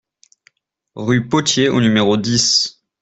[0.95, 2.81] Rue Potier au numéro dix